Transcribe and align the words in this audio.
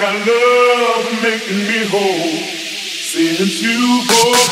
got 0.00 0.16
love 0.26 1.22
making 1.22 1.58
me 1.68 1.84
whole. 1.92 2.40
Since 3.12 3.60
you 3.60 4.00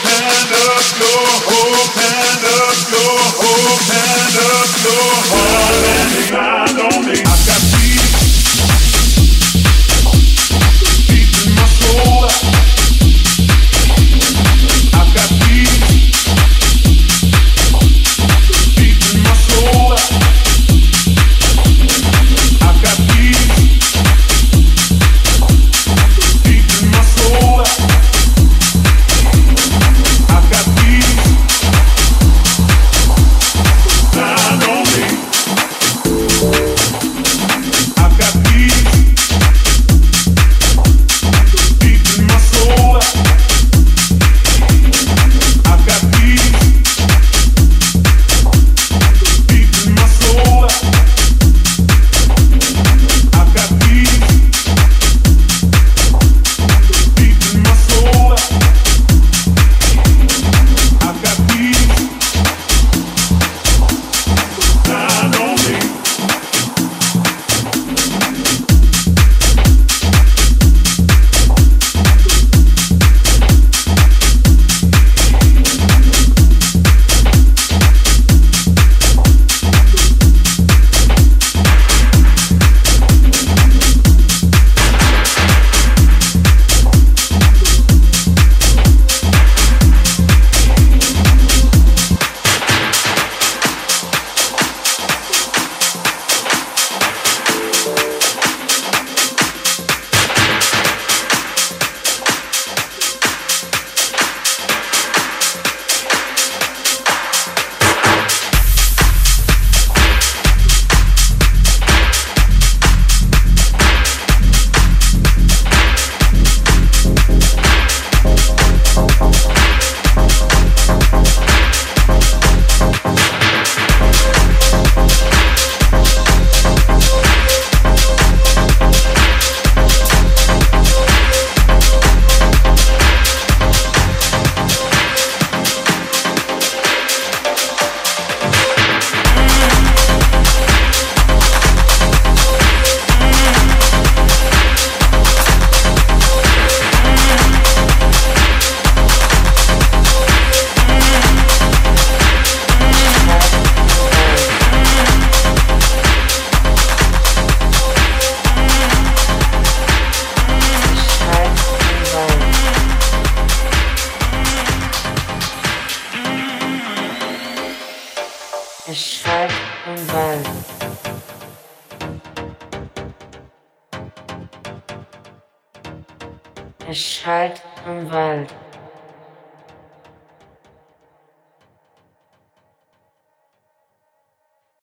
hand 0.04 0.52
up 0.68 0.86
your 1.00 1.24
hope, 1.48 1.94
hand 1.96 2.44
up 2.60 2.80
your 2.92 3.16
hope, 3.40 3.84
hand 3.88 4.36
up 4.44 4.70
your 4.84 5.08
heart 5.32 5.76
and 5.96 6.12
mind 6.36 6.78
on 6.84 7.00
me, 7.06 7.16
I've 7.24 7.46
got 7.48 7.57